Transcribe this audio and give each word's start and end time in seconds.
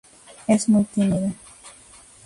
Es 0.47 0.67
muy 0.67 0.83
tímida. 0.85 1.31